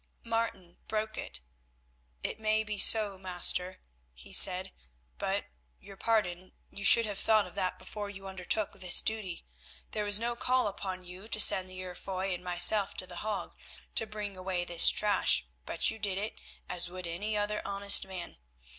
Martin 0.23 0.79
broke 0.87 1.15
it. 1.15 1.41
"It 2.23 2.39
may 2.39 2.63
be 2.63 2.79
so, 2.79 3.19
master," 3.19 3.81
he 4.15 4.33
said; 4.33 4.71
"but, 5.19 5.45
your 5.79 5.95
pardon, 5.95 6.53
you 6.71 6.83
should 6.83 7.05
have 7.05 7.19
thought 7.19 7.45
of 7.45 7.53
that 7.53 7.77
before 7.77 8.09
you 8.09 8.27
undertook 8.27 8.71
this 8.73 8.99
duty. 8.99 9.45
There 9.91 10.03
was 10.03 10.19
no 10.19 10.35
call 10.35 10.67
upon 10.67 11.03
you 11.03 11.27
to 11.27 11.39
send 11.39 11.69
the 11.69 11.75
Heer 11.75 11.93
Foy 11.93 12.33
and 12.33 12.43
myself 12.43 12.95
to 12.95 13.05
The 13.05 13.17
Hague 13.17 13.51
to 13.93 14.07
bring 14.07 14.35
away 14.35 14.65
this 14.65 14.89
trash, 14.89 15.45
but 15.67 15.91
you 15.91 15.99
did 15.99 16.17
it 16.17 16.41
as 16.67 16.89
would 16.89 17.05
any 17.05 17.37
other 17.37 17.61
honest 17.63 18.07
man. 18.07 18.37